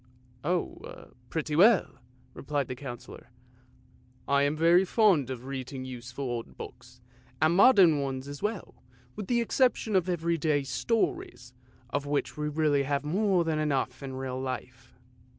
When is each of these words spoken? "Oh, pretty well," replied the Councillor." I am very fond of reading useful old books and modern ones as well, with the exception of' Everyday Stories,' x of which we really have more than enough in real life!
"Oh, 0.53 1.11
pretty 1.29 1.55
well," 1.55 1.99
replied 2.33 2.67
the 2.67 2.75
Councillor." 2.75 3.29
I 4.37 4.41
am 4.41 4.55
very 4.57 4.83
fond 4.83 5.29
of 5.29 5.45
reading 5.45 5.85
useful 5.85 6.25
old 6.25 6.57
books 6.57 6.99
and 7.39 7.55
modern 7.55 7.99
ones 8.01 8.27
as 8.27 8.41
well, 8.41 8.81
with 9.15 9.27
the 9.27 9.41
exception 9.41 9.95
of' 9.95 10.09
Everyday 10.09 10.63
Stories,' 10.63 11.53
x 11.53 11.53
of 11.91 12.07
which 12.07 12.35
we 12.35 12.47
really 12.47 12.81
have 12.81 13.05
more 13.05 13.43
than 13.43 13.59
enough 13.59 14.01
in 14.01 14.15
real 14.15 14.41
life! 14.41 14.97